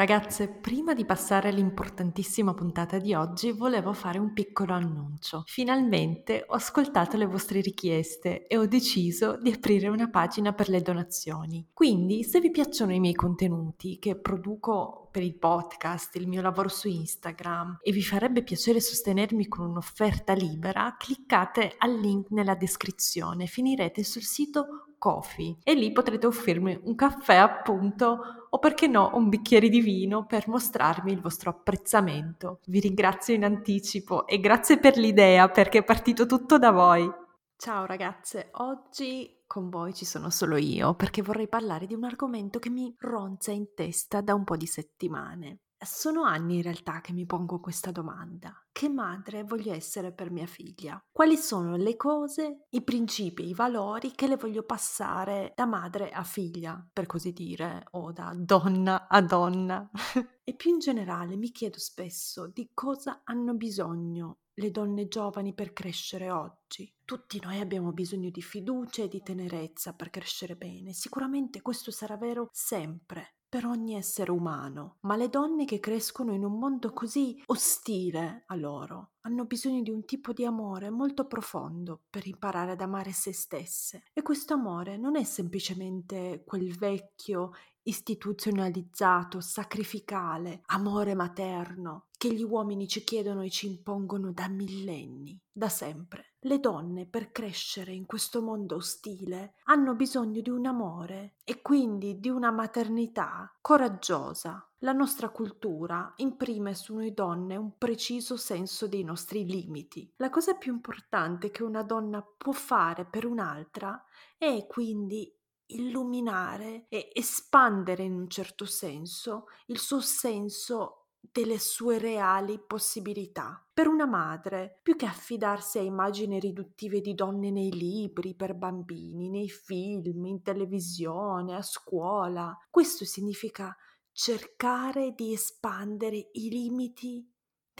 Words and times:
Ragazze, 0.00 0.48
prima 0.48 0.94
di 0.94 1.04
passare 1.04 1.50
all'importantissima 1.50 2.54
puntata 2.54 2.96
di 2.96 3.12
oggi 3.12 3.52
volevo 3.52 3.92
fare 3.92 4.18
un 4.18 4.32
piccolo 4.32 4.72
annuncio. 4.72 5.42
Finalmente 5.44 6.42
ho 6.48 6.54
ascoltato 6.54 7.18
le 7.18 7.26
vostre 7.26 7.60
richieste 7.60 8.46
e 8.46 8.56
ho 8.56 8.64
deciso 8.64 9.36
di 9.36 9.52
aprire 9.52 9.88
una 9.88 10.08
pagina 10.08 10.54
per 10.54 10.70
le 10.70 10.80
donazioni. 10.80 11.68
Quindi 11.74 12.24
se 12.24 12.40
vi 12.40 12.50
piacciono 12.50 12.94
i 12.94 12.98
miei 12.98 13.12
contenuti 13.12 13.98
che 13.98 14.16
produco 14.16 15.10
per 15.12 15.22
il 15.22 15.36
podcast, 15.36 16.16
il 16.16 16.28
mio 16.28 16.40
lavoro 16.40 16.70
su 16.70 16.88
Instagram 16.88 17.80
e 17.82 17.92
vi 17.92 18.02
farebbe 18.02 18.42
piacere 18.42 18.80
sostenermi 18.80 19.48
con 19.48 19.68
un'offerta 19.68 20.32
libera, 20.32 20.96
cliccate 20.98 21.74
al 21.76 22.00
link 22.00 22.30
nella 22.30 22.54
descrizione, 22.54 23.44
finirete 23.44 24.02
sul 24.02 24.22
sito 24.22 24.86
Coffee 25.00 25.56
e 25.64 25.72
lì 25.74 25.92
potrete 25.92 26.26
offrirmi 26.26 26.78
un 26.84 26.94
caffè 26.94 27.36
appunto 27.36 28.39
o 28.50 28.58
perché 28.58 28.86
no 28.86 29.10
un 29.14 29.28
bicchiere 29.28 29.68
di 29.68 29.80
vino 29.80 30.26
per 30.26 30.48
mostrarmi 30.48 31.12
il 31.12 31.20
vostro 31.20 31.50
apprezzamento. 31.50 32.60
Vi 32.66 32.80
ringrazio 32.80 33.34
in 33.34 33.44
anticipo 33.44 34.26
e 34.26 34.40
grazie 34.40 34.78
per 34.78 34.96
l'idea 34.96 35.48
perché 35.48 35.78
è 35.78 35.84
partito 35.84 36.26
tutto 36.26 36.58
da 36.58 36.70
voi. 36.70 37.08
Ciao 37.56 37.84
ragazze, 37.84 38.48
oggi 38.52 39.42
con 39.46 39.68
voi 39.68 39.92
ci 39.92 40.04
sono 40.04 40.30
solo 40.30 40.56
io 40.56 40.94
perché 40.94 41.22
vorrei 41.22 41.48
parlare 41.48 41.86
di 41.86 41.94
un 41.94 42.04
argomento 42.04 42.58
che 42.58 42.70
mi 42.70 42.94
ronza 42.98 43.50
in 43.50 43.74
testa 43.74 44.20
da 44.20 44.34
un 44.34 44.44
po' 44.44 44.56
di 44.56 44.66
settimane. 44.66 45.58
Sono 45.82 46.24
anni 46.24 46.56
in 46.56 46.62
realtà 46.62 47.00
che 47.00 47.14
mi 47.14 47.24
pongo 47.24 47.58
questa 47.58 47.90
domanda. 47.90 48.54
Che 48.70 48.90
madre 48.90 49.44
voglio 49.44 49.72
essere 49.72 50.12
per 50.12 50.30
mia 50.30 50.44
figlia? 50.44 51.02
Quali 51.10 51.38
sono 51.38 51.76
le 51.76 51.96
cose, 51.96 52.66
i 52.68 52.82
principi, 52.82 53.48
i 53.48 53.54
valori 53.54 54.12
che 54.12 54.26
le 54.26 54.36
voglio 54.36 54.62
passare 54.62 55.54
da 55.56 55.64
madre 55.64 56.10
a 56.10 56.22
figlia, 56.22 56.86
per 56.92 57.06
così 57.06 57.32
dire, 57.32 57.86
o 57.92 58.12
da 58.12 58.34
donna 58.36 59.08
a 59.08 59.22
donna? 59.22 59.90
e 60.44 60.54
più 60.54 60.70
in 60.70 60.80
generale 60.80 61.36
mi 61.36 61.50
chiedo 61.50 61.78
spesso 61.78 62.46
di 62.46 62.70
cosa 62.74 63.22
hanno 63.24 63.54
bisogno 63.54 64.40
le 64.60 64.70
donne 64.70 65.08
giovani 65.08 65.54
per 65.54 65.72
crescere 65.72 66.30
oggi. 66.30 66.92
Tutti 67.06 67.40
noi 67.42 67.58
abbiamo 67.58 67.92
bisogno 67.92 68.28
di 68.28 68.42
fiducia 68.42 69.04
e 69.04 69.08
di 69.08 69.22
tenerezza 69.22 69.94
per 69.94 70.10
crescere 70.10 70.56
bene. 70.56 70.92
Sicuramente 70.92 71.62
questo 71.62 71.90
sarà 71.90 72.18
vero 72.18 72.50
sempre 72.52 73.36
per 73.50 73.66
ogni 73.66 73.96
essere 73.96 74.30
umano, 74.30 74.98
ma 75.00 75.16
le 75.16 75.28
donne 75.28 75.64
che 75.64 75.80
crescono 75.80 76.32
in 76.32 76.44
un 76.44 76.56
mondo 76.56 76.92
così 76.92 77.42
ostile 77.46 78.44
a 78.46 78.54
loro 78.54 79.14
hanno 79.22 79.44
bisogno 79.44 79.82
di 79.82 79.90
un 79.90 80.04
tipo 80.04 80.32
di 80.32 80.44
amore 80.44 80.88
molto 80.88 81.26
profondo 81.26 82.04
per 82.08 82.28
imparare 82.28 82.72
ad 82.72 82.80
amare 82.80 83.12
se 83.12 83.32
stesse. 83.32 84.04
E 84.12 84.22
questo 84.22 84.54
amore 84.54 84.96
non 84.96 85.16
è 85.16 85.24
semplicemente 85.24 86.44
quel 86.46 86.72
vecchio 86.76 87.50
istituzionalizzato, 87.82 89.40
sacrificale, 89.40 90.62
amore 90.66 91.14
materno 91.14 92.06
che 92.16 92.32
gli 92.32 92.44
uomini 92.44 92.86
ci 92.86 93.02
chiedono 93.02 93.42
e 93.42 93.50
ci 93.50 93.66
impongono 93.66 94.32
da 94.32 94.48
millenni, 94.48 95.38
da 95.50 95.68
sempre. 95.68 96.29
Le 96.44 96.58
donne, 96.58 97.06
per 97.06 97.32
crescere 97.32 97.92
in 97.92 98.06
questo 98.06 98.40
mondo 98.40 98.76
ostile, 98.76 99.56
hanno 99.64 99.94
bisogno 99.94 100.40
di 100.40 100.48
un 100.48 100.64
amore 100.64 101.34
e 101.44 101.60
quindi 101.60 102.18
di 102.18 102.30
una 102.30 102.50
maternità 102.50 103.54
coraggiosa. 103.60 104.66
La 104.78 104.92
nostra 104.92 105.28
cultura 105.28 106.14
imprime 106.16 106.74
su 106.74 106.94
noi 106.94 107.12
donne 107.12 107.56
un 107.56 107.76
preciso 107.76 108.38
senso 108.38 108.88
dei 108.88 109.04
nostri 109.04 109.44
limiti. 109.44 110.10
La 110.16 110.30
cosa 110.30 110.54
più 110.54 110.72
importante 110.72 111.50
che 111.50 111.62
una 111.62 111.82
donna 111.82 112.22
può 112.22 112.52
fare 112.52 113.04
per 113.04 113.26
un'altra 113.26 114.02
è 114.38 114.66
quindi 114.66 115.30
illuminare 115.66 116.86
e 116.88 117.10
espandere 117.12 118.02
in 118.04 118.14
un 118.14 118.28
certo 118.30 118.64
senso 118.64 119.46
il 119.66 119.78
suo 119.78 120.00
senso 120.00 120.99
delle 121.20 121.58
sue 121.58 121.98
reali 121.98 122.58
possibilità. 122.58 123.64
Per 123.72 123.86
una 123.86 124.06
madre, 124.06 124.78
più 124.82 124.96
che 124.96 125.06
affidarsi 125.06 125.78
a 125.78 125.82
immagini 125.82 126.40
riduttive 126.40 127.00
di 127.00 127.14
donne 127.14 127.50
nei 127.50 127.72
libri 127.72 128.34
per 128.34 128.54
bambini, 128.54 129.28
nei 129.28 129.48
film, 129.48 130.24
in 130.24 130.42
televisione, 130.42 131.54
a 131.54 131.62
scuola, 131.62 132.56
questo 132.70 133.04
significa 133.04 133.76
cercare 134.12 135.12
di 135.14 135.32
espandere 135.32 136.30
i 136.32 136.48
limiti 136.50 137.26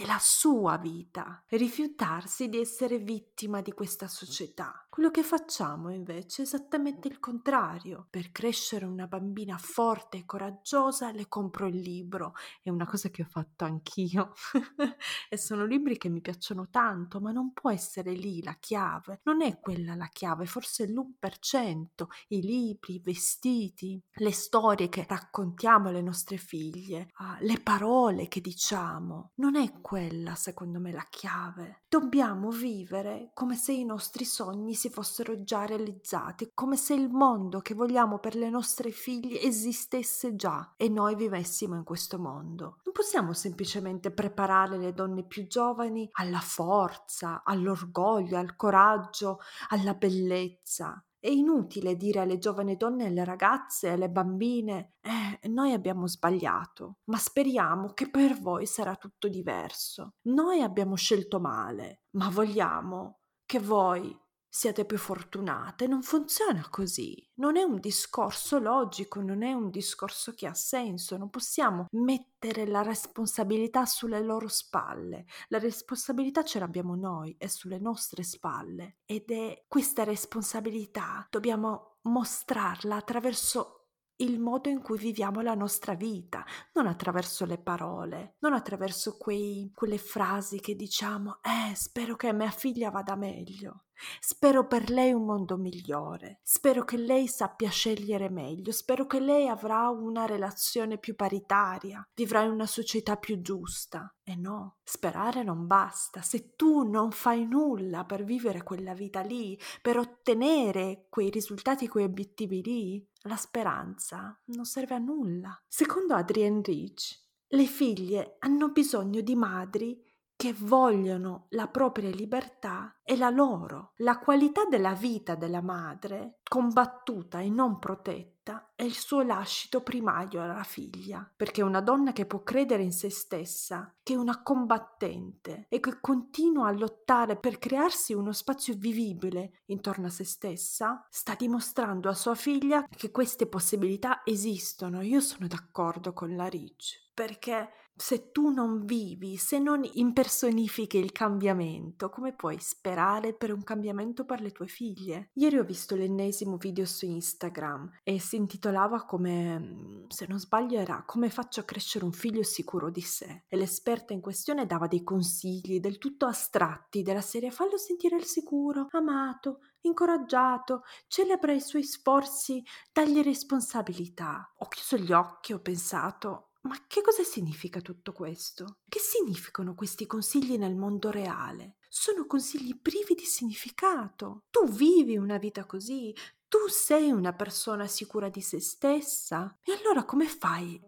della 0.01 0.19
sua 0.19 0.79
vita, 0.79 1.45
rifiutarsi 1.49 2.49
di 2.49 2.59
essere 2.59 2.99
vittima 3.01 3.61
di 3.61 3.73
questa 3.73 4.09
società. 4.09 4.87
Quello 4.89 5.11
che 5.11 5.23
facciamo 5.23 5.93
invece 5.93 6.43
è 6.43 6.45
esattamente 6.45 7.07
il 7.07 7.21
contrario. 7.21 8.09
Per 8.11 8.33
crescere 8.33 8.87
una 8.87 9.07
bambina 9.07 9.57
forte 9.57 10.17
e 10.17 10.25
coraggiosa 10.27 11.13
le 11.13 11.29
compro 11.29 11.69
il 11.69 11.77
libro. 11.77 12.33
È 12.61 12.71
una 12.71 12.87
cosa 12.87 13.09
che 13.09 13.23
ho 13.23 13.27
fatto 13.27 13.65
anch'io. 13.65 14.33
e 15.29 15.37
sono 15.37 15.65
libri 15.65 15.97
che 15.97 16.09
mi 16.09 16.21
piacciono 16.21 16.69
tanto, 16.71 17.21
ma 17.21 17.31
non 17.31 17.53
può 17.53 17.71
essere 17.71 18.13
lì 18.13 18.43
la 18.43 18.57
chiave. 18.59 19.21
Non 19.25 19.43
è 19.43 19.61
quella 19.61 19.95
la 19.95 20.09
chiave, 20.09 20.47
forse 20.47 20.87
l'1%. 20.87 22.07
I 22.29 22.41
libri, 22.43 22.95
i 22.95 23.01
vestiti, 23.01 24.03
le 24.15 24.33
storie 24.33 24.89
che 24.89 25.07
raccontiamo 25.09 25.89
alle 25.89 26.03
nostre 26.03 26.37
figlie, 26.37 27.11
ah, 27.19 27.39
le 27.41 27.61
parole 27.61 28.27
che 28.27 28.41
diciamo. 28.41 29.33
Non 29.37 29.55
è 29.55 29.71
quella, 29.81 29.90
secondo 30.37 30.79
me, 30.79 30.93
la 30.93 31.05
chiave. 31.11 31.83
Dobbiamo 31.89 32.51
vivere 32.51 33.33
come 33.35 33.57
se 33.57 33.73
i 33.73 33.85
nostri 33.85 34.25
sogni 34.25 34.75
si 34.75 34.89
fossero 34.89 35.43
già 35.43 35.65
realizzati, 35.65 36.53
come 36.55 36.77
se 36.77 36.95
il 36.95 37.09
mondo 37.09 37.59
che 37.59 37.75
vogliamo 37.75 38.21
per 38.21 38.37
le 38.37 38.51
nostre 38.51 38.93
figlie 38.93 39.41
esistesse 39.43 40.37
già 40.37 40.75
e 40.77 40.89
noi 40.89 41.17
vivessimo 41.17 41.75
in 41.75 41.83
questo 41.83 42.21
mondo. 42.21 42.79
Non 42.85 42.95
possiamo 42.95 43.33
semplicemente 43.33 44.13
preparare 44.13 44.79
le 44.79 44.93
donne 44.93 45.25
più 45.25 45.49
giovani 45.49 46.09
alla 46.13 46.39
forza, 46.39 47.43
all'orgoglio, 47.45 48.39
al 48.39 48.55
coraggio, 48.55 49.41
alla 49.71 49.95
bellezza. 49.95 51.05
È 51.21 51.29
inutile 51.29 51.97
dire 51.97 52.21
alle 52.21 52.39
giovani 52.39 52.77
donne, 52.77 53.05
alle 53.05 53.25
ragazze, 53.25 53.91
alle 53.91 54.09
bambine, 54.09 54.95
eh, 55.03 55.49
noi 55.49 55.75
abbiamo 55.75 56.07
sbagliato, 56.07 57.01
ma 57.11 57.19
speriamo 57.19 57.93
che 57.93 58.09
per 58.09 58.41
voi 58.41 58.65
sarà 58.65 58.97
tutto 58.97 59.29
diverso. 59.29 60.15
Noi 60.29 60.63
abbiamo 60.63 60.97
scelto 60.97 61.39
male, 61.39 62.05
ma 62.13 62.31
vogliamo 62.31 63.19
che 63.45 63.59
voi 63.59 64.19
siate 64.51 64.85
più 64.85 64.99
fortunate. 64.99 65.87
Non 65.87 66.03
funziona 66.03 66.67
così. 66.69 67.27
Non 67.35 67.57
è 67.57 67.63
un 67.63 67.79
discorso 67.79 68.59
logico, 68.59 69.23
non 69.23 69.43
è 69.43 69.53
un 69.53 69.71
discorso 69.71 70.35
che 70.35 70.47
ha 70.47 70.55
senso. 70.55 71.17
Non 71.17 71.31
possiamo 71.31 71.87
mettere 71.93 72.67
la 72.67 72.83
responsabilità 72.83 73.87
sulle 73.87 74.21
loro 74.21 74.49
spalle. 74.49 75.25
La 75.49 75.59
responsabilità 75.59 76.43
ce 76.43 76.59
l'abbiamo 76.59 76.97
noi, 76.97 77.37
è 77.39 77.47
sulle 77.47 77.79
nostre 77.79 78.25
spalle. 78.25 78.99
Ed 79.07 79.31
è 79.31 79.65
questa 79.69 80.05
responsabilità 80.05 81.27
dobbiamo 81.31 81.99
mostrarla 82.03 82.97
attraverso 82.97 83.77
il 84.21 84.39
modo 84.39 84.69
in 84.69 84.83
cui 84.83 84.99
viviamo 84.99 85.41
la 85.41 85.55
nostra 85.55 85.95
vita, 85.95 86.45
non 86.75 86.87
attraverso 86.87 87.47
le 87.47 87.59
parole, 87.59 88.37
non 88.41 88.53
attraverso 88.53 89.17
quei, 89.17 89.71
quelle 89.75 89.99
frasi 89.99 90.61
che 90.61 90.75
diciamo, 90.75 91.41
eh, 91.43 91.75
spero 91.75 92.17
che 92.17 92.33
mia 92.33 92.51
figlia 92.51 92.91
vada 92.91 93.17
meglio. 93.17 93.85
Spero 94.21 94.67
per 94.67 94.91
lei 94.91 95.13
un 95.13 95.25
mondo 95.25 95.57
migliore, 95.57 96.41
spero 96.43 96.85
che 96.85 96.97
lei 96.97 97.29
sappia 97.29 97.71
scegliere 97.71 98.31
meglio, 98.31 98.73
spero 98.73 99.07
che 99.07 99.21
lei 99.21 99.49
avrà 99.49 99.89
una 99.89 100.27
relazione 100.27 100.99
più 100.99 101.15
paritaria, 101.15 102.07
vivrà 102.15 102.43
in 102.43 102.51
una 102.51 102.67
società 102.67 103.17
più 103.17 103.41
giusta. 103.41 104.15
E 104.23 104.37
no, 104.37 104.77
sperare 104.85 105.43
non 105.43 105.67
basta. 105.67 106.23
Se 106.23 106.55
tu 106.55 106.89
non 106.89 107.11
fai 107.11 107.47
nulla 107.47 108.05
per 108.05 108.23
vivere 108.23 108.63
quella 108.63 108.95
vita 108.95 109.21
lì, 109.23 109.59
per 109.83 109.99
ottenere 109.99 111.07
quei 111.09 111.31
risultati, 111.31 111.89
quei 111.89 112.05
obiettivi 112.05 112.63
lì, 112.63 113.09
la 113.23 113.37
speranza 113.37 114.41
non 114.47 114.65
serve 114.65 114.95
a 114.95 114.99
nulla. 114.99 115.61
Secondo 115.67 116.15
Adrienne 116.15 116.63
Rich, 116.63 117.29
le 117.49 117.67
figlie 117.67 118.37
hanno 118.39 118.71
bisogno 118.71 119.21
di 119.21 119.35
madri 119.35 120.01
che 120.41 120.55
vogliono 120.59 121.49
la 121.51 121.69
propria 121.69 122.09
libertà 122.09 122.99
e 123.05 123.15
la 123.15 123.29
loro. 123.29 123.93
La 123.97 124.19
qualità 124.19 124.65
della 124.65 124.95
vita 124.95 125.35
della 125.35 125.61
madre, 125.61 126.39
combattuta 126.43 127.41
e 127.41 127.51
non 127.51 127.79
protetta, 127.79 128.73
è 128.75 128.83
il 128.83 128.95
suo 128.95 129.21
lascito 129.21 129.83
primario 129.83 130.43
alla 130.43 130.63
figlia, 130.63 131.31
perché 131.37 131.61
una 131.61 131.83
donna 131.83 132.13
che 132.13 132.25
può 132.25 132.43
credere 132.43 132.83
in 132.83 132.93
se 132.93 133.11
stessa, 133.11 133.95
che 134.03 134.15
è 134.15 134.17
una 134.17 134.43
combattente 134.43 135.67
e 135.69 135.79
che 135.79 136.01
continua 136.01 136.69
a 136.69 136.73
lottare 136.73 137.37
per 137.37 137.59
crearsi 137.59 138.15
uno 138.15 138.33
spazio 138.33 138.73
vivibile 138.79 139.61
intorno 139.67 140.07
a 140.07 140.11
se 140.11 140.25
stessa, 140.25 141.07
sta 141.11 141.35
dimostrando 141.35 142.09
a 142.09 142.15
sua 142.15 142.35
figlia 142.35 142.87
che 142.89 143.11
queste 143.11 143.47
possibilità 143.47 144.23
esistono. 144.25 145.03
Io 145.03 145.21
sono 145.21 145.47
d'accordo 145.47 146.15
con 146.15 146.35
la 146.35 146.47
Rich, 146.47 147.11
perché 147.13 147.69
se 148.01 148.31
tu 148.33 148.49
non 148.49 148.87
vivi, 148.87 149.37
se 149.37 149.59
non 149.59 149.83
impersonifichi 149.85 150.97
il 150.97 151.13
cambiamento, 151.13 152.09
come 152.09 152.35
puoi 152.35 152.59
sperare 152.59 153.35
per 153.35 153.53
un 153.53 153.63
cambiamento 153.63 154.25
per 154.25 154.41
le 154.41 154.53
tue 154.53 154.67
figlie? 154.67 155.29
Ieri 155.35 155.59
ho 155.59 155.65
visto 155.65 155.95
l'ennesimo 155.95 156.57
video 156.57 156.87
su 156.87 157.05
Instagram 157.05 157.99
e 158.03 158.19
si 158.19 158.37
intitolava 158.37 159.05
come, 159.05 159.59
mm, 159.59 160.05
se 160.09 160.25
non 160.27 160.41
sbaglio, 160.41 160.79
era 160.79 161.03
Come 161.05 161.29
faccio 161.29 161.61
a 161.61 161.65
crescere 161.65 162.07
un 162.07 162.13
figlio 162.13 162.43
sicuro 162.43 162.89
di 162.89 163.03
sé. 163.03 163.45
E 163.47 163.57
l'esperta 163.57 164.15
in 164.15 164.21
questione 164.21 164.65
dava 164.65 164.87
dei 164.87 165.03
consigli 165.03 165.79
del 165.79 165.99
tutto 165.99 166.25
astratti 166.25 167.03
della 167.03 167.21
serie 167.21 167.51
fallo 167.51 167.77
sentire 167.77 168.17
il 168.17 168.25
sicuro, 168.25 168.87
amato, 168.93 169.61
incoraggiato, 169.83 170.85
celebra 171.07 171.53
i 171.53 171.61
suoi 171.61 171.85
sforzi, 171.85 172.63
dagli 172.93 173.21
responsabilità. 173.21 174.51
Ho 174.59 174.69
chiuso 174.69 174.97
gli 174.97 175.13
occhi 175.13 175.53
ho 175.53 175.61
pensato 175.61 176.50
ma 176.63 176.85
che 176.87 177.01
cosa 177.01 177.23
significa 177.23 177.81
tutto 177.81 178.13
questo? 178.13 178.81
Che 178.89 178.99
significano 178.99 179.75
questi 179.75 180.07
consigli 180.07 180.59
nel 180.59 180.77
mondo 180.77 181.11
reale? 181.11 181.77
Sono 181.89 182.27
consigli 182.27 182.79
privi 182.81 183.15
di 183.15 183.25
significato. 183.25 184.45
Tu 184.51 184.69
vivi 184.69 185.17
una 185.17 185.39
vita 185.39 185.65
così, 185.65 186.15
tu 186.51 186.67
sei 186.67 187.13
una 187.13 187.33
persona 187.33 187.87
sicura 187.87 188.29
di 188.29 188.41
se 188.41 188.59
stessa? 188.59 189.57
E 189.63 189.73
allora 189.73 190.03
come 190.03 190.27
fai 190.27 190.79